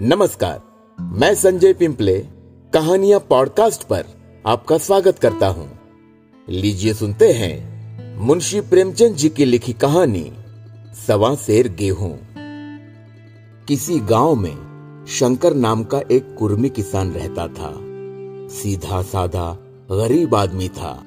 [0.00, 0.62] नमस्कार,
[1.00, 2.18] मैं संजय पिंपले,
[2.74, 4.04] कहानियाँ पॉडकास्ट पर
[4.46, 5.78] आपका स्वागत करता हूँ।
[6.48, 7.72] लीजिए सुनते हैं
[8.18, 10.32] मुंशी प्रेमचंद जी की लिखी कहानी,
[11.06, 12.18] सवा शेर गेहूँ।
[13.68, 17.76] किसी गाँव में शंकर नाम का एक कुर्मी किसान रहता था।
[18.48, 19.58] सीधा साधा
[19.90, 21.04] गरीब आदमी था।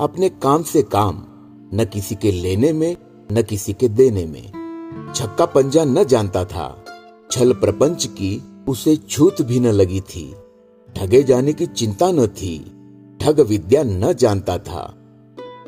[0.00, 1.24] अपने काम से काम,
[1.74, 2.96] न किसी के लेने में,
[3.32, 4.52] न किसी के देने में।
[5.14, 6.82] छक्का पंजा न जानता था।
[7.30, 10.34] छल प्रपंच की उसे छूत भी न लगी थी।
[10.96, 12.58] ठगे जाने की चिंता न थी।
[13.20, 14.94] ठग विद्या न जानता था।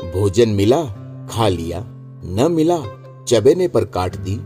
[0.05, 0.83] भोजन मिला,
[1.30, 1.80] खा लिया,
[2.25, 2.79] न मिला,
[3.29, 4.37] चबेने पर काट दी।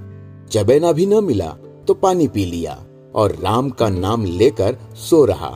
[0.51, 1.49] चबेना भी न मिला
[1.89, 2.85] तो पानी पी लिया
[3.15, 5.51] और राम का नाम लेकर सो रहा।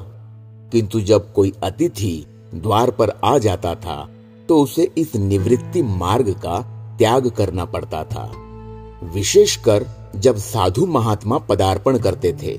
[0.73, 4.09] किंतु जब कोई अतिथि द्वार पर आ जाता था
[4.49, 6.61] तो उसे इस निवृत्ति मार्ग का
[6.99, 8.33] त्याग करना पड़ता था।
[9.15, 9.87] विशेषकर
[10.17, 12.59] जब साधु महात्मा पदार्पण करते थे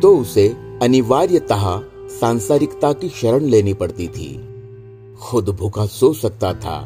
[0.00, 0.48] तो उसे
[0.82, 4.28] अनिवार्यतः सांसारिकता की शरण लेनी पड़ती थी।
[5.22, 6.78] खुद भूखा सो सकता था,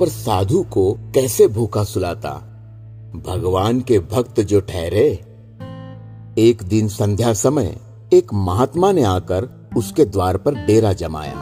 [0.00, 2.30] पर साधु को कैसे भूखा सुलाता?
[3.26, 5.08] भगवान के भक्त जो ठहरे।
[6.38, 7.76] एक दिन संध्या समय,
[8.12, 11.36] एक महात्मा ने आकर उसके द्वार पर डेरा जमाया।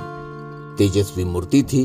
[0.79, 1.84] तेजस्वी मूर्ति थी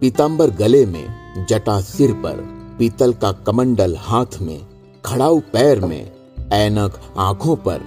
[0.00, 2.36] पीताम्बर गले में, जटा सिर पर,
[2.78, 4.58] पीतल का कमंडल हाथ में
[5.06, 6.12] खड़ाऊ पैर में
[6.52, 7.80] ऐनक आँखों पर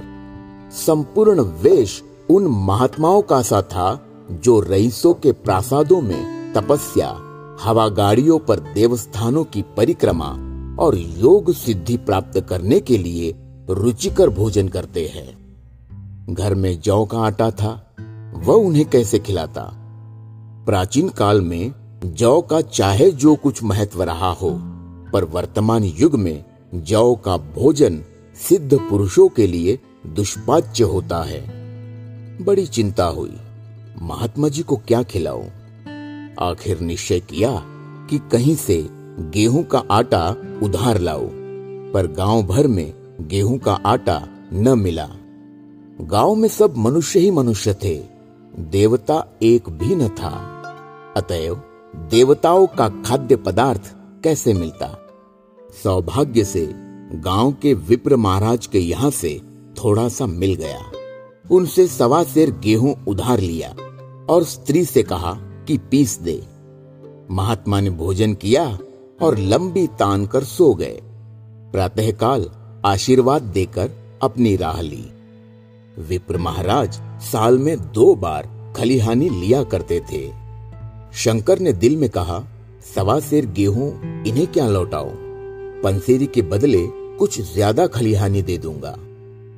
[0.71, 7.09] संपूर्ण वेश उन महात्माओं का सा था जो रईसों के प्रासादों में तपस्या
[7.61, 10.25] हवा गाड़ियों पर देवस्थानों की परिक्रमा
[10.79, 13.35] और योग सिद्धि प्राप्त करने के लिए
[13.69, 15.39] रुचिकर भोजन करते हैं।
[16.33, 17.95] घर में जौ का आटा था,
[18.37, 19.73] वह उन्हें कैसे खिलाता?
[20.65, 21.73] प्राचीन काल में
[22.05, 24.49] जौ का चाहे जो कुछ महत्व रहा हो,
[25.13, 28.03] पर वर्तमान युग में जौ का भोजन
[28.49, 31.41] सिद्ध पुरुषों के लिए दुष्पाच्य होता है।
[32.43, 33.37] बड़ी चिंता हुई।
[34.01, 35.45] महात्मा जी को क्या खिलाऊं?
[36.41, 37.63] आखिर निश्चय किया
[38.09, 38.87] कि कहीं से
[39.19, 41.29] गेहूँ का आटा उधार लाओ
[41.93, 45.09] पर गाँव भर में गेहूँ का आटा न मिला।
[46.01, 48.03] गाँव में सब मनुष्य ही मनुष्य थे,
[48.59, 50.63] देवता एक भी न था।
[51.17, 51.61] अतएव
[51.95, 55.05] देवताओं का खाद्य पदार्थ कैसे मिलता?
[55.73, 56.69] सौभाग्य से
[57.15, 59.41] गाँव के विप्र महाराज के यहाँ से
[59.83, 60.79] थोड़ा सा मिल गया।
[61.51, 63.69] उनसे सवा सेर गेहूँ उधार लिया
[64.29, 65.33] और स्त्री से कहा
[65.67, 66.43] कि पीस दे।
[67.31, 68.79] महात्मा ने भोजन किया
[69.21, 70.99] और लंबी तान कर सो गए।
[71.71, 72.49] प्रातःकाल
[72.85, 73.91] आशीर्वाद देकर
[74.21, 75.05] अपनी राह ली।
[75.99, 80.27] विप्र महाराज साल में दो बार खलिहानी लिया करते थे।
[81.13, 82.43] शंकर ने दिल में कहा,
[82.95, 83.91] सवा शेर गेहूँ
[84.25, 85.09] इन्हें क्या लौटाओ
[85.83, 86.85] पंसेरी के बदले
[87.19, 88.95] कुछ ज़्यादा खलिहानी दे दूँगा।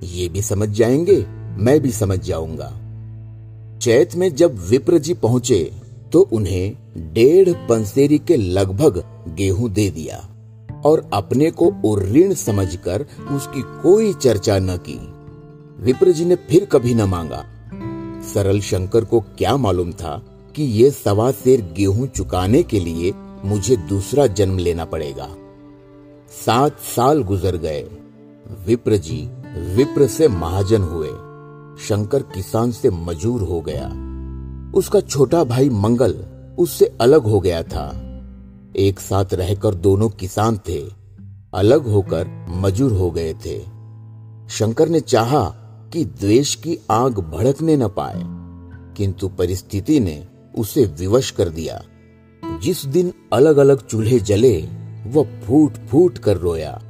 [0.04, 1.18] ये भी समझ जाएँगे,
[1.58, 2.72] मैं भी समझ जाऊँगा।
[3.82, 5.72] चैत में जब विप्र जी पहुँचे
[6.12, 6.74] तो उन्हें
[7.14, 10.18] डेढ़ पंसेरी के लगभग गेहूँ दे दिया
[10.86, 15.00] और अपने को उर्ऋण समझकर उसकी कोई चर्चा न की।
[15.84, 17.44] विप्र जी ने फिर कभी न मांगा।
[18.34, 20.22] सरल शंकर को क्या मालूम था
[20.56, 23.14] कि ये सवा शेर गेहूँ चुकाने के लिए
[23.46, 25.28] मुझे दूसरा जन्म लेना पड़ेगा।
[26.32, 27.82] सात साल गुजर गए।
[28.68, 29.30] विप्र जी
[29.76, 31.08] विप्र से महाजन हुए।
[31.88, 33.88] शंकर किसान से मजूर हो गया।
[34.78, 36.12] उसका छोटा भाई मंगल
[36.60, 37.88] उससे अलग हो गया था।
[38.76, 40.90] एक साथ रहकर दोनों किसान थे।
[41.54, 43.60] अलग होकर मजूर हो गए थे।
[44.50, 45.44] शंकर ने चाहा
[45.94, 48.22] कि द्वेष की आग भड़कने न पाए,
[48.98, 50.28] किंतु परिस्थिति ने
[50.58, 51.84] उसे विवश कर दिया।
[52.60, 56.82] जिस दिन अलग अलग चूल्हे जले वह फूट फूट कर रोया।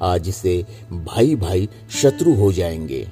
[0.00, 3.08] आज से भाई भाई शत्रु हो जाएँगे।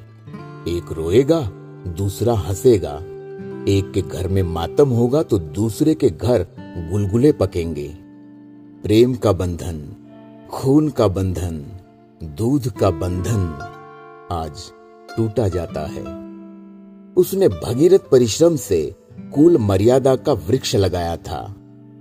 [0.69, 1.41] एक रोएगा,
[1.87, 3.01] दूसरा हंसेगा।
[3.69, 7.89] एक के घर में मातम होगा तो दूसरे के घर गुलगुले पकेंगे।
[8.83, 9.97] प्रेम का बंधन,
[10.51, 11.67] खून का बंधन,
[12.23, 13.69] दूध का बंधन
[14.33, 14.53] आज
[15.17, 16.03] टूटा जाता है।
[17.17, 18.95] उसने भगीरथ परिश्रम से
[19.35, 21.57] कुल मर्यादा का वृक्ष लगाया था।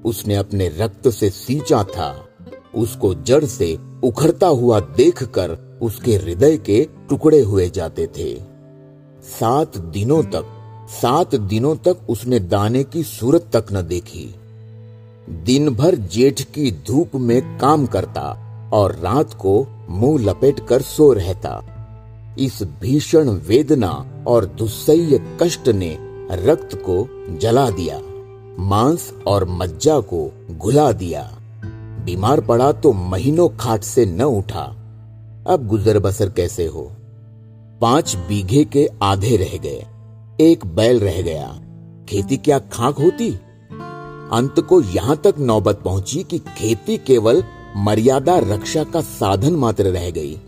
[0.06, 2.28] उसने अपने रक्त से सींचा था।
[2.76, 8.36] उसको जड़ से उखड़ता हुआ देखकर उसके हृदय के टुकड़े हुए जाते थे।
[9.24, 10.46] सात दिनों तक,
[11.02, 14.36] सात दिनों तक उसने दाने की सूरत तक न देखी।
[15.30, 21.14] दिन भर जेठ की धूप में काम करता और रात को मुँह लपेट कर सो
[21.14, 21.64] रहता।
[22.40, 25.98] इस भीषण वेदना और दुस्सह्य कष्ट ने
[26.32, 27.08] रक्त को
[27.38, 28.02] जला दिया,
[28.60, 31.41] मांस और मज्जा को घुला दिया।
[32.06, 34.64] बीमार पड़ा तो महीनों खाट से न उठा।
[35.48, 36.92] अब गुजर बसर कैसे हो?
[37.82, 39.86] पाँच बीघे के आधे रह गए,
[40.42, 41.48] एक बैल रह गया।
[42.10, 43.30] खेती क्या खाक होती?
[44.32, 47.44] अंत को यहाँ तक नौबत पहुँची कि खेती केवल
[47.78, 50.40] मर्यादा रक्षा का साधन मात्र रह गई।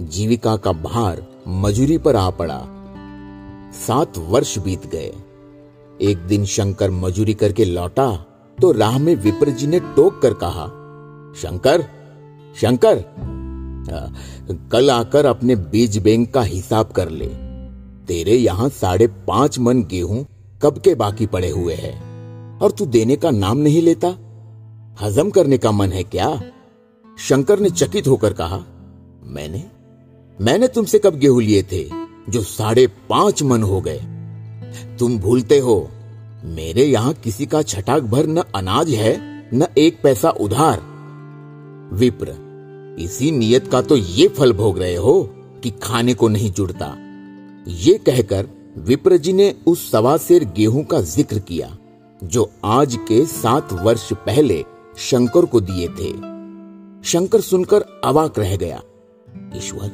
[0.00, 2.60] जीविका का भार मजूरी पर आ पड़ा।
[3.86, 5.12] सात वर्ष बीत गए।
[6.00, 8.10] एक दिन शंकर मजूरी करके लौटा
[8.58, 10.66] तो राह में विप्र जी ने टोक कर कहा
[11.42, 11.82] शंकर?
[12.56, 13.04] शंकर?
[14.72, 17.26] कल आकर अपने बीज बैंक का हिसाब कर ले।
[18.06, 20.24] तेरे यहाँ साढ़े पाँच मन गेहूँ
[20.62, 22.58] कब के बाकी पड़े हुए हैं?
[22.58, 24.08] और तू देने का नाम नहीं लेता?
[25.00, 26.42] हजम करने का मन है क्या?
[27.18, 28.58] शंकर ने चकित होकर कहा,
[29.24, 29.64] मैंने?
[30.38, 31.84] मैंने तुमसे कब गेहूँ लिए थे,
[32.28, 34.00] जो साढ़े पाँच मन हो गए?
[34.98, 35.78] तुम भूलते हो,
[36.44, 39.16] मेरे यहाँ किसी का छटाक भर न अनाज है,
[39.54, 40.95] न एक पैसा उधार।
[41.92, 42.34] विप्र,
[42.98, 45.22] इसी नियत का तो ये फल भोग रहे हो
[45.62, 46.86] कि खाने को नहीं जुड़ता।
[47.68, 48.48] ये कहकर
[48.78, 51.76] विप्र जी ने उस सवा शेर गेहूँ का ज़िक्र किया,
[52.22, 54.64] जो आज के सात वर्ष पहले
[55.00, 56.10] शंकर को दिए थे।
[57.02, 58.80] शंकर सुनकर अवाक रह गया,
[59.56, 59.90] ईश्वर,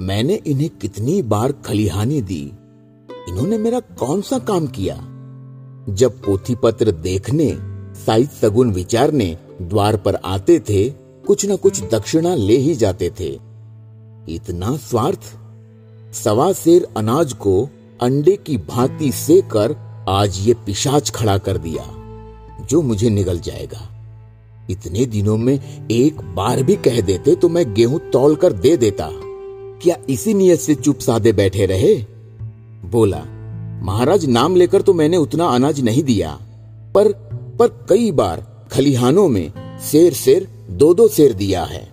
[0.00, 2.42] मैंने इन्हें कितनी बार खलिहानी दी।
[3.28, 4.94] इन्होंने मेरा कौन सा काम किया?
[5.90, 7.50] जब पोथी पत्र देखने
[7.96, 13.28] साहित सगुन विचारने द्वार पर आते थे कुछ न कुछ दक्षिणा ले ही जाते थे।
[14.28, 15.20] इतना स्वार्थ
[16.14, 17.68] सवा शेर अनाज को
[18.00, 19.74] अंडे की भांति से कर
[20.08, 21.84] आज ये पिशाच खड़ा कर दिया,
[22.66, 23.88] जो मुझे निगल जाएगा।
[24.70, 29.10] इतने दिनों में एक बार भी कह देते तो मैं गेहूँ तौल कर दे देता।
[29.82, 31.94] क्या इसी नियत से चुप साधे बैठे रहे?
[32.84, 33.22] बोला,
[33.82, 36.38] महाराज, नाम लेकर तो मैंने उतना अनाज नहीं दिया,
[36.94, 37.12] पर
[37.58, 39.52] पर कई बार खलिहानों में
[39.82, 41.92] शेर शेर दो दो शेर दिया है।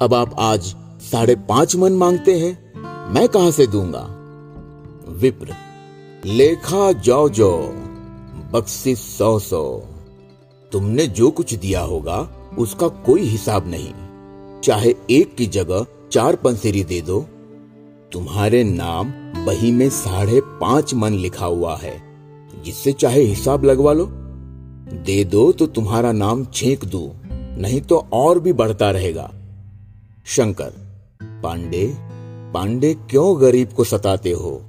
[0.00, 0.62] अब आप आज
[1.00, 2.72] साढ़े पाँच मन मांगते हैं,
[3.12, 4.18] मैं कहाँ से दूँगा?
[5.08, 5.54] विप्र,
[6.28, 7.72] लेखा जो जो,
[8.52, 9.82] बख्शी सौ सौ।
[10.72, 13.94] तुमने जो कुछ दिया होगा, उसका कोई हिसाब नहीं।
[14.60, 17.26] चाहे एक की जगह चार पंसेरी दे दो।
[18.12, 19.10] तुम्हारे नाम
[19.46, 22.02] बही में साढ़े पाँच मन लिखा हुआ है।
[22.64, 24.08] जिससे चाहे हिसाब लगवा लो।
[24.92, 27.12] दे दो तो तुम्हारा नाम छेक दू।
[27.58, 29.30] नहीं तो और भी बढ़ता रहेगा।
[30.26, 30.72] शंकर,
[31.42, 32.12] पांडे
[32.54, 34.62] पांडे क्यों गरीब को सताते हो?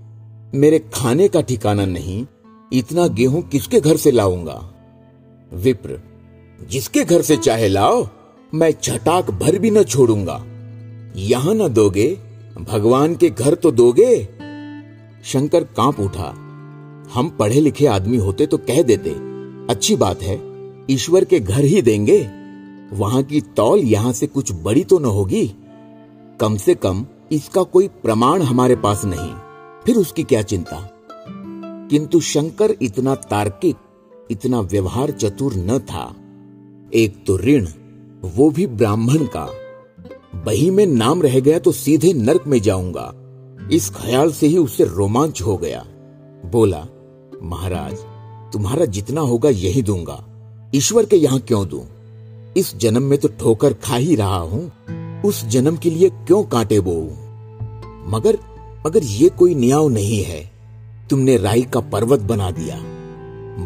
[0.56, 2.25] मेरे खाने का ठिकाना नहीं,
[2.74, 4.74] इतना गेहूँ किसके घर से लाऊँगा?
[5.53, 6.00] विप्र,
[6.69, 8.07] जिसके घर से चाहे लाओ,
[8.53, 10.44] मैं छटाक भर भी न छोड़ूँगा।
[11.15, 12.18] यहाँ न दोगे,
[12.59, 14.24] भगवान के घर तो दोगे।
[15.24, 16.29] शंकर काँप उठा।
[17.13, 19.09] हम पढ़े लिखे आदमी होते तो कह देते,
[19.74, 20.39] अच्छी बात है,
[20.89, 22.42] ईश्वर के घर ही देंगे।
[22.93, 25.55] वहाँ की तौल यहाँ से कुछ बड़ी तो न होगी।
[26.39, 29.33] कम से कम इसका कोई प्रमाण हमारे पास नहीं।
[29.85, 30.89] फिर उसकी क्या चिंता?
[31.89, 33.75] किंतु शंकर इतना तार्किक,
[34.31, 36.15] इतना व्यवहार चतुर न था।
[36.93, 37.67] एक तो ऋण,
[38.35, 39.49] वो भी ब्राह्मण का।
[40.45, 43.13] बही में नाम रह गया तो सीधे नरक में जाऊँगा।
[43.71, 45.85] इस ख्याल से ही उसे रोमांच हो गया।
[46.45, 46.85] बोला,
[47.43, 47.95] महाराज,
[48.53, 50.25] तुम्हारा जितना होगा यही दूँगा।
[50.75, 51.92] ईश्वर के यहाँ क्यों दूँ?
[52.55, 56.79] इस जन्म में तो ठोकर खा ही रहा हूँ। उस जन्म के लिए क्यों कांटे
[56.79, 56.95] बो
[58.10, 58.38] मगर
[58.88, 60.41] मगर ये कोई न्याव नहीं है।
[61.10, 62.75] तुमने राई का पर्वत बना दिया।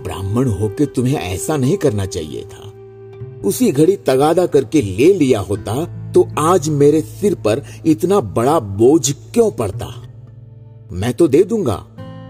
[0.04, 2.72] ब्राह्मण होके तुम्हें ऐसा नहीं करना चाहिए था।
[3.46, 9.12] उसी घड़ी तगादा करके ले लिया होता तो आज मेरे सिर पर इतना बड़ा बोझ
[9.12, 9.88] क्यों पड़ता?
[10.92, 11.76] मैं तो दे दूँगा,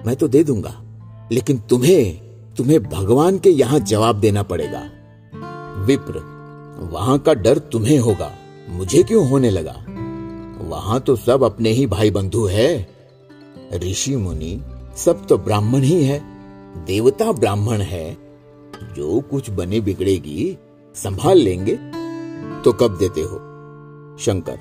[0.06, 0.74] मैं तो दे दूँगा।
[1.32, 4.82] लेकिन तुम्हें तुम्हें भगवान के यहाँ जवाब देना पड़ेगा।
[5.86, 6.37] विप्र
[6.80, 8.32] वहाँ का डर तुम्हें होगा,
[8.70, 9.86] मुझे क्यों होने लगा?
[10.68, 12.88] वहाँ तो सब अपने ही भाई बंधु है।
[13.74, 14.62] ऋषि मुनि,
[14.98, 16.22] सब तो ब्राह्मण ही है।
[16.86, 18.18] देवता ब्राह्मण है।
[18.96, 20.58] जो कुछ बने बिगड़ेगी,
[20.96, 21.76] संभाल लेंगे।
[22.64, 23.38] तो कब देते हो?
[24.20, 24.60] शंकर,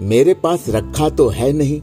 [0.00, 1.82] मेरे पास रखा तो है नहीं।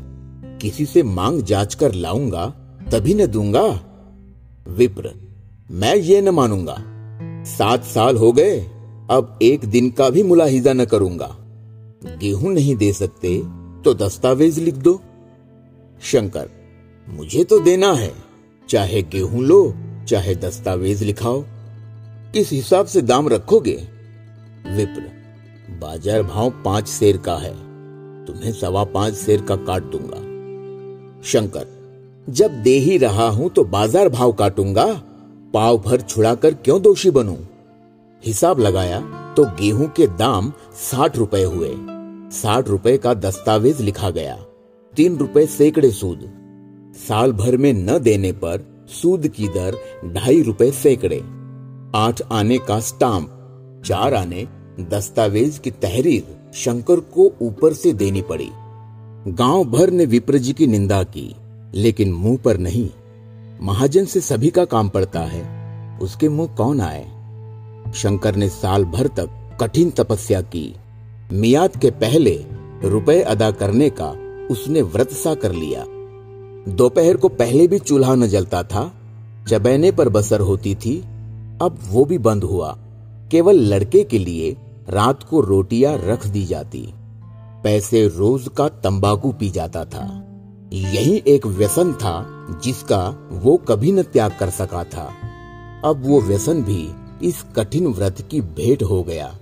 [0.57, 2.45] किसी से मांग जाँच कर लाऊँगा,
[2.91, 3.79] तभी न दूँगा।
[4.67, 5.11] विप्र,
[5.71, 6.77] मैं ये न मानूँगा।
[7.43, 8.69] सात साल हो गए
[9.09, 11.35] अब एक दिन का भी मुलाहिजा न करूँगा।
[12.19, 13.37] गेहूँ नहीं दे सकते
[13.83, 14.99] तो दस्तावेज़ लिख दो।
[16.01, 16.49] शंकर,
[17.07, 18.11] मुझे तो देना है।
[18.69, 19.73] चाहे गेहूँ लो,
[20.07, 21.43] चाहे दस्तावेज़ लिखाओ।
[22.33, 23.75] किस हिसाब से दाम रखोगे?
[24.67, 25.01] विप्र,
[25.79, 27.53] बाज़ार भाव पाँच शेर का है।
[28.25, 30.21] तुम्हें सवा पाँच शेर का काट दूँगा।
[31.23, 31.67] शंकर,
[32.27, 34.85] जब दे ही रहा हूँ तो बाज़ार भाव काटूँगा।
[35.53, 37.35] पाव भर छुड़ाकर क्यों दोषी बनूं?
[38.25, 38.99] हिसाब लगाया
[39.37, 41.71] तो गेहूँ के दाम साठ रुपए हुए।
[42.31, 44.35] साठ रुपए का दस्तावेज़ लिखा गया।
[44.95, 46.31] तीन रुपए सैकड़े सूद।
[47.07, 49.75] साल भर में न देने पर सूद की दर
[50.13, 51.19] ढाई रुपए सैकड़े।
[51.95, 53.29] आठ आने का स्टाम्प।
[53.85, 54.47] चार आने
[54.79, 58.49] दस्तावेज़ की तहरीर शंकर को ऊपर से देनी पड़ी।
[59.27, 61.35] गाँव भर ने विप्र जी की निंदा की,
[61.73, 62.89] लेकिन मुँह पर नहीं।
[63.61, 65.55] महाजन से सभी का काम पड़ता है।
[65.99, 67.14] उसके मुँह कौन आए?
[67.95, 70.75] शंकर ने साल भर तक कठिन तपस्या की।
[71.31, 72.45] मियाद के पहले
[72.83, 74.09] रुपए अदा करने का
[74.51, 75.85] उसने व्रत सा कर लिया।
[76.71, 78.91] दोपहर को पहले भी चूल्हा न जलता था।
[79.47, 80.99] चबैने पर बसर होती थी।
[81.61, 82.77] अब वो भी बंद हुआ।
[83.31, 84.57] केवल लड़के के लिए
[84.89, 86.93] रात को रोटियाँ रख दी जाती।
[87.63, 90.21] पैसे रोज का तंबाकू पी जाता था।
[90.73, 92.25] यही एक व्यसन था
[92.63, 95.13] जिसका वो कभी न त्याग कर सका था।
[95.85, 96.89] अब वो व्यसन भी
[97.23, 99.35] इस कठिन व्रत की भेंट हो गया।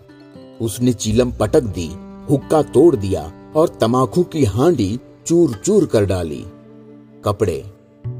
[0.62, 1.89] उसने चीलम पटक दी,
[2.30, 6.46] हुक्का तोड़ दिया और तमाकू की हांडी चूर चूर कर डाली।
[7.25, 7.72] कपड़े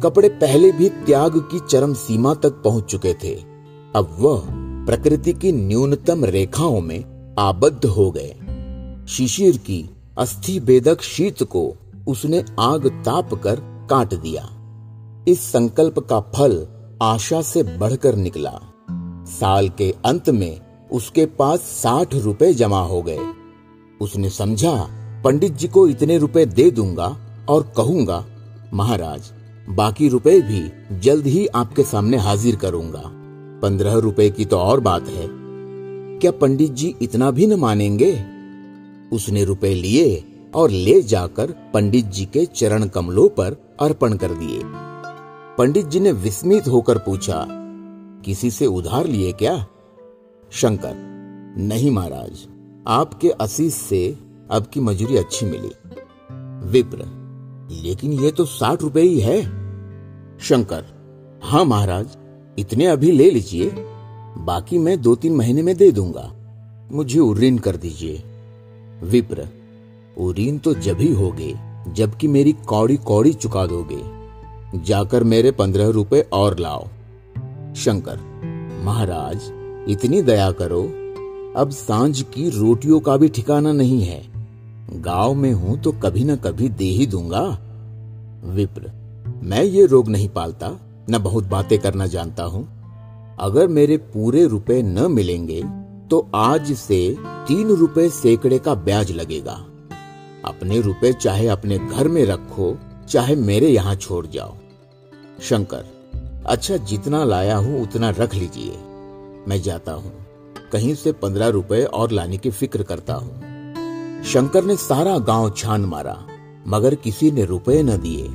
[0.03, 3.36] कपड़े पहले भी त्याग की चरम सीमा तक पहुँच चुके थे।
[3.95, 4.43] अब वह
[4.86, 8.36] प्रकृति की न्यूनतम रेखाओं में आबद्ध हो गए।
[9.07, 11.75] शिशिर की अस्थि बेदक शीत को
[12.07, 13.55] उसने आग ताप कर
[13.89, 14.50] काट दिया।
[15.27, 16.67] इस संकल्प का फल
[17.01, 18.62] आशा से बढ़कर निकला।
[19.27, 20.59] साल के अंत में
[20.91, 23.19] उसके पास साठ रुपए जमा हो गए।
[24.01, 24.89] उसने समझा,
[25.23, 27.17] पंडित जी को इतने रुपए दे दूँगा
[27.49, 28.25] और कहूँगा,
[28.73, 29.31] महाराज,
[29.69, 33.01] बाकी रुपए भी जल्द ही आपके सामने हाजिर करूँगा।
[33.61, 35.27] पंद्रह रुपए की तो और बात है।
[36.19, 38.11] क्या पंडित जी इतना भी न मानेंगे?
[39.15, 40.23] उसने रुपए लिए
[40.55, 44.59] और ले जाकर पंडित जी के चरण कमलों पर अर्पण कर दिए।
[45.57, 47.62] पंडित जी ने विस्मित होकर पूछा
[48.25, 49.65] किसी से उधार लिए क्या?
[50.51, 50.93] शंकर,
[51.57, 52.47] नहीं महाराज,
[52.87, 54.17] आपके असीस से
[54.51, 55.71] अब की मजूरी अच्छी मिली।
[56.69, 56.97] विप्र,
[57.83, 59.43] लेकिन ये तो साठ रुपए ही है।
[60.39, 60.85] शंकर
[61.43, 62.17] हाँ महाराज,
[62.59, 63.71] इतने अभी ले लीजिए,
[64.37, 66.33] बाकी मैं दो तीन महीने में दे दूँगा।
[66.91, 68.23] मुझे उर्रीन कर दीजिए।
[69.03, 69.47] विप्र,
[70.17, 71.55] उरीन तो जब ही होगे,
[71.87, 74.01] जबकि मेरी कौड़ी कौड़ी चुका दोगे।
[74.83, 76.87] जाकर मेरे पंद्रह रुपए और लाओ।
[77.75, 78.17] शंकर,
[78.83, 79.41] महाराज,
[79.89, 80.81] इतनी दया करो,
[81.57, 84.21] अब साँझ की रोटियों का भी ठिकाना नहीं है।
[85.01, 87.41] गाँव में हूँ तो कभी न कभी दे ही दूँगा।
[88.45, 88.91] विप्र,
[89.43, 90.69] मैं ये रोग नहीं पालता,
[91.09, 92.67] न बहुत बातें करना जानता हूँ।
[93.39, 95.61] अगर मेरे पूरे रुपए न मिलेंगे
[96.11, 97.15] तो आज से
[97.47, 99.53] तीन रुपए सैकड़े का ब्याज लगेगा।
[100.45, 102.75] अपने रुपए चाहे अपने घर में रखो,
[103.09, 104.55] चाहे मेरे यहाँ छोड़ जाओ।
[105.41, 105.85] शंकर
[106.45, 108.71] अच्छा जितना लाया हूँ, उतना रख लीजिए।
[109.47, 110.13] मैं जाता हूँ।
[110.71, 113.43] कहीं से पंद्रह रुपए और लाने की फ़िक्र करता हूँ।
[114.23, 116.27] शंकर ने सारा गाँव छान मारा,
[116.67, 118.29] मगर किसी ने रुपए न दिए।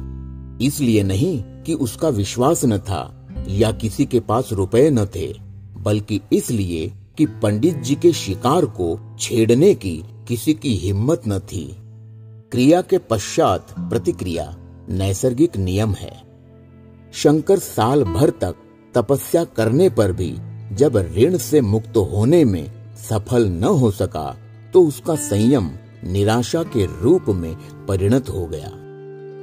[0.67, 5.35] इसलिए नहीं कि उसका विश्वास न था, या किसी के पास रुपए न थे,
[5.77, 11.77] बल्कि इसलिए कि पंडित जी के शिकार को छेड़ने की किसी की हिम्मत न थी।
[12.53, 14.57] क्रिया के पश्चात प्रतिक्रिया,
[14.89, 16.28] नैसर्गिक नियम है।
[17.13, 18.55] शंकर साल भर तक
[18.95, 20.37] तपस्या करने पर भी
[20.73, 24.37] जब ऋण से मुक्त होने में सफल न हो सका
[24.73, 25.71] तो उसका संयम
[26.05, 28.69] निराशा के रूप में परिणत हो गया।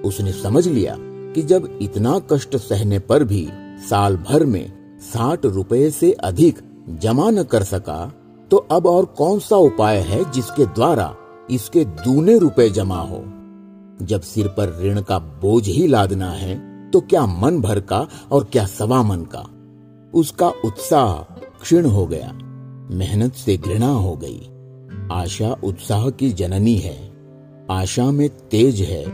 [0.08, 3.50] उसने समझ लिया कि जब इतना कष्ट सहने पर भी
[3.90, 8.14] साल भर में साठ रुपए से अधिक जमा न कर सका
[8.52, 11.16] तो अब और कौन सा उपाय है जिसके द्वारा
[11.52, 13.24] इसके दूने रुपए जमा हो?
[14.02, 18.44] जब सिर पर ऋण का बोझ ही लादना है तो क्या मन भर का और
[18.44, 19.46] क्या सवा मन का?
[20.14, 21.14] उसका उत्साह
[21.62, 22.32] क्षीण हो गया।
[22.96, 24.50] मेहनत से घृणा हो गई।
[25.12, 27.14] आशा उत्साह की जननी है।
[27.72, 29.06] आशा में तेज है,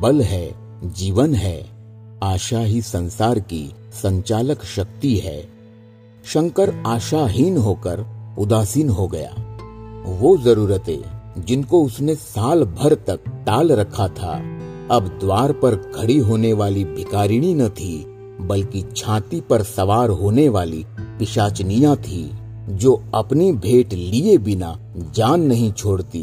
[0.00, 0.54] बल है,
[0.90, 1.70] जीवन है।
[2.22, 5.48] आशा ही संसार की संचालक शक्ति है।
[6.24, 8.06] शंकर आशाहीन होकर
[8.38, 9.34] उदासीन हो गया।
[10.06, 14.59] वो जरूरतें जिनको उसने साल भर तक टाल रखा था
[14.90, 18.04] अब द्वार पर खड़ी होने वाली भिकारिणी न थी,
[18.40, 22.30] बल्कि छाती पर सवार होने वाली पिशाचनिया थी,
[22.68, 26.22] जो अपनी भेंट लिए बिना जान नहीं छोड़ती।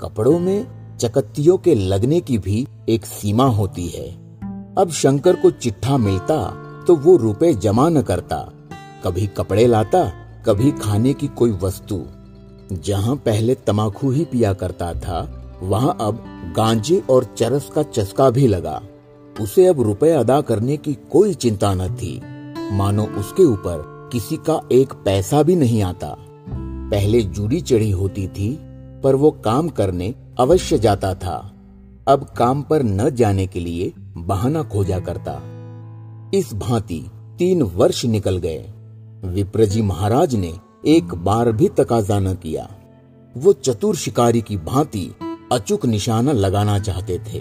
[0.00, 4.08] कपड़ों में चकत्तियों के लगने की भी एक सीमा होती है।
[4.78, 6.44] अब शंकर को चिट्ठा मिलता
[6.86, 8.52] तो वो रुपए जमा न करता।
[9.04, 10.04] कभी कपड़े लाता,
[10.46, 12.02] कभी खाने की कोई वस्तु।
[12.72, 16.24] जहाँ पहले तमाकू ही पिया करता था वहाँ अब
[16.56, 18.82] गांजे और चरस का चस्का भी लगा।
[19.40, 22.22] उसे अब रुपए अदा करने की कोई चिंता न थी।
[22.72, 26.16] मानो उसके ऊपर किसी का एक पैसा भी नहीं आता।
[26.90, 28.58] पहले जूड़ी चढ़ी होती थी,
[29.04, 31.52] पर वो काम करने अवश्य जाता था।
[32.08, 35.40] अब काम पर न जाने के लिए बहाना खोजा करता।
[36.34, 37.06] इस भांति
[37.38, 38.72] तीन वर्ष निकल गए।
[39.24, 40.54] विप्रजी महाराज ने
[40.86, 42.70] एक बार भी तकाजा न किया।
[43.36, 45.14] वो चतुर शिकारी की भांति
[45.52, 47.40] अचूक निशाना लगाना चाहते थे।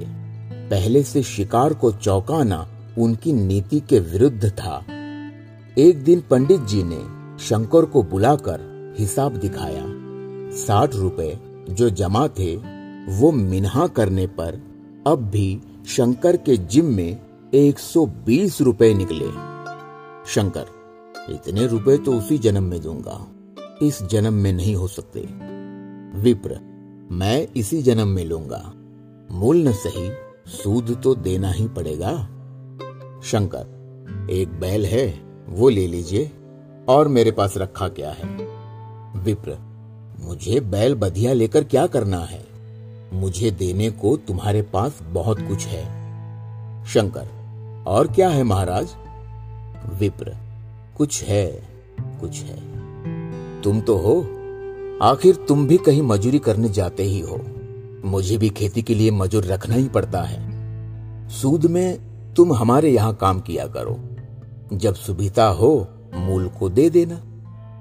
[0.70, 4.86] पहले से शिकार को चौंकाना उनकी नीति के विरुद्ध था।
[5.78, 8.60] एक दिन पंडित जी ने शंकर को बुलाकर
[9.00, 9.86] हिसाब दिखाया।
[10.58, 11.40] साठ रुपए
[11.70, 12.56] जो जमा थे,
[13.06, 14.62] वो मिन्हा करने पर
[15.08, 17.20] अब भी शंकर के जिम में
[17.54, 19.28] 120 रुपए निकले।
[20.28, 20.66] शंकर,
[21.34, 23.28] इतने रुपए तो उसी जन्म में दूँगा।
[23.82, 25.20] इस जन्म में नहीं हो सकते।
[26.20, 26.69] विप्र
[27.12, 28.74] मैं इसी जन्म में लूँगा।
[29.32, 30.12] मूल न सही,
[30.48, 32.18] सूद तो देना ही पड़ेगा।
[33.24, 33.66] शंकर,
[34.32, 36.32] एक बैल है, वो ले लीजिए।
[36.90, 38.38] और मेरे पास रखा क्या है?
[39.24, 39.58] विप्र,
[40.20, 42.46] मुझे बैल बधिया लेकर क्या करना है?
[43.14, 45.86] मुझे देने को तुम्हारे पास बहुत कुछ है।
[46.86, 47.28] शंकर,
[47.88, 48.96] और क्या है महाराज?
[50.00, 50.38] विप्र,
[50.98, 51.70] कुछ है
[52.02, 52.60] कुछ है।
[53.62, 54.39] तुम तो हो
[55.02, 57.42] आखिर तुम भी कहीं मजूरी करने जाते ही हो।
[58.06, 60.50] मुझे भी खेती के लिए मजूर रखना ही पड़ता है।
[61.30, 62.00] सूद में
[62.34, 64.00] तुम हमारे यहाँ काम किया करो।
[64.74, 67.22] जब सुविधा हो, मूल को दे देना।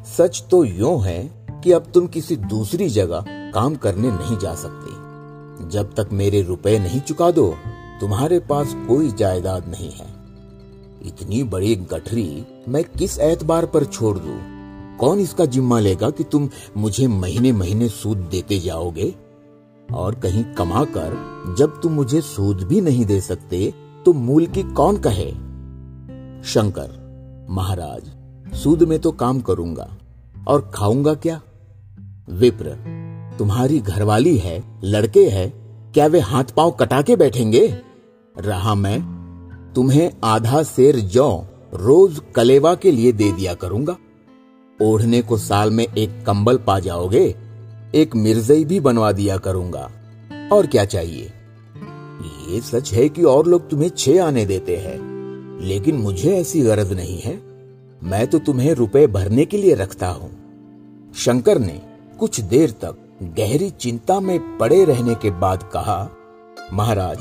[0.04, 4.90] सच तो यो है कि अब तुम किसी दूसरी जगह काम करने नहीं जा सकते।
[5.68, 7.54] जब तक मेरे रुपए नहीं चुका दो,
[8.00, 10.06] तुम्हारे पास कोई जायदाद नहीं है।
[11.06, 14.57] इतनी बड़ी गठरी मैं किस एतबार पर छोड़ दूँ?
[15.00, 19.14] कौन इसका जिम्मा लेगा कि तुम मुझे महीने महीने सूद देते जाओगे?
[19.88, 23.74] और कहीं कमा कर जब तुम मुझे सूद भी नहीं दे सकते
[24.04, 25.30] तो मूल की कौन कहे?
[26.44, 26.90] शंकर,
[27.50, 29.88] महाराज, सूद में तो काम करूँगा,
[30.48, 31.40] और खाऊँगा क्या?
[32.30, 32.76] विप्र,
[33.38, 35.48] तुम्हारी घरवाली है, लड़के है,
[35.94, 37.66] क्या वे हाथ पाँव कटा के बैठेंगे?
[38.38, 39.00] रहा मैं,
[39.74, 41.30] तुम्हें आधा शेर जौ
[41.74, 43.96] रोज कलेवा के लिए दे दिया करूँगा।
[44.80, 47.24] ओढ़ने को साल में एक कंबल पा जाओगे,
[47.94, 49.90] एक मिर्जई भी बनवा दिया करूँगा।
[50.52, 51.32] और क्या चाहिए?
[52.48, 54.98] ये सच है कि और लोग तुम्हें छह आने देते हैं,
[55.62, 57.34] लेकिन मुझे ऐसी गरज नहीं है।
[58.02, 60.30] मैं तो तुम्हें रुपए भरने के लिए रखता हूँ।
[61.16, 61.80] शंकर ने
[62.18, 62.96] कुछ देर तक
[63.38, 66.08] गहरी चिंता में पड़े रहने के बाद कहा,
[66.72, 67.18] महाराज,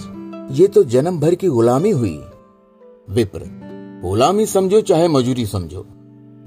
[0.60, 2.18] ये तो जन्म भर की गुलामी हुई।
[3.10, 3.42] विप्र,
[4.04, 5.86] गुलामी समझो चाहे मजूरी समझो।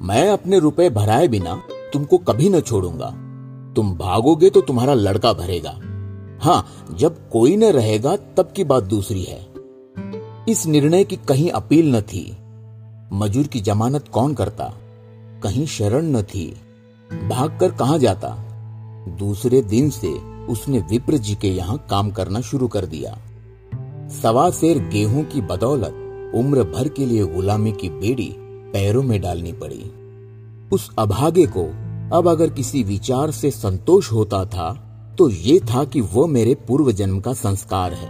[0.02, 3.06] मैं अपने रुपए भराए बिना तुमको कभी न छोड़ूँगा।
[3.76, 5.70] तुम भागोगे तो तुम्हारा लड़का भरेगा।
[6.42, 9.46] हाँ जब कोई न रहेगा, तब की बात दूसरी है।
[10.48, 12.36] इस निर्णय की कहीं अपील न थी।
[13.12, 14.74] मजूर की जमानत कौन करता?
[15.42, 16.56] कहीं शरण न थी।
[17.28, 18.28] भागकर कहा जाता?
[19.08, 20.12] दूसरे दिन से
[20.46, 23.18] उसने विप्र जी के यहाँ काम करना शुरू कर दिया।
[24.08, 28.36] सवा शेर गेहूँ की बदौलत उम्र भर के लिए गुलामी की बेड़ी
[28.72, 29.82] पैरों में डालनी पड़ी।
[30.72, 31.64] उस अभागे को
[32.16, 34.72] अब अगर किसी विचार से संतोष होता था
[35.18, 38.08] तो ये था कि वो मेरे पूर्व जन्म का संस्कार है।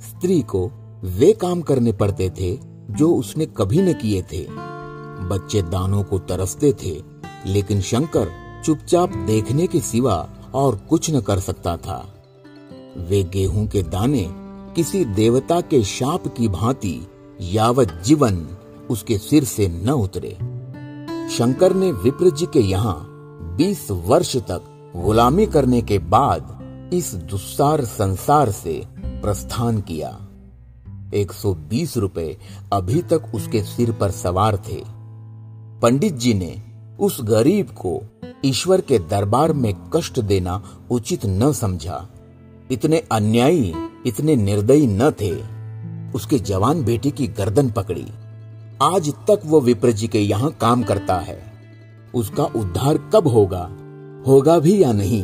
[0.00, 0.70] स्त्री को
[1.04, 2.56] वे काम करने पड़ते थे,
[2.90, 4.46] जो उसने कभी न किए थे।
[5.28, 6.94] बच्चे दानों को तरसते थे,
[7.46, 8.30] लेकिन शंकर
[8.64, 11.98] चुपचाप देखने के सिवा और कुछ न कर सकता था।
[13.08, 14.26] वे गेहूँ के दाने
[14.76, 17.00] किसी देवता के शाप की भांति,
[17.40, 18.46] यावत जीवन
[18.90, 20.38] उसके सिर से न उतरे।
[21.30, 23.06] शंकर ने विप्र जी के यहाँ
[23.56, 26.56] बीस वर्ष तक गुलामी करने के बाद
[26.92, 30.28] इस दुस्सार संसार से प्रस्थान किया।
[31.14, 32.36] 120 रुपए
[32.72, 34.84] अभी तक उसके सिर पर सवार थे।
[35.82, 36.62] पंडित जी ने
[37.00, 38.02] उस गरीब को
[38.44, 42.08] ईश्वर के दरबार में कष्ट देना उचित न समझा।
[42.70, 43.74] इतने अन्यायी,
[44.06, 45.56] इतने निर्दयी न थे।
[46.12, 48.06] उसके जवान बेटे की गर्दन पकड़ी।
[48.82, 51.52] आज तक वो विप्र जी के यहाँ काम करता है।
[52.14, 53.76] उसका उद्धार कब होगा?
[54.26, 55.22] होगा भी या नहीं?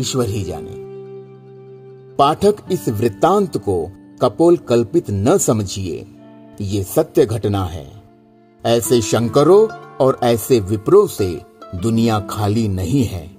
[0.00, 0.74] ईश्वर ही जाने।
[2.14, 6.06] पाठक इस वृत्तांत को कपोल कल्पित न समझिए।
[6.60, 8.02] ये सत्य घटना है।
[8.66, 11.42] ऐसे शंकरों और ऐसे विप्रो से
[11.74, 13.36] दुनिया खाली नहीं है।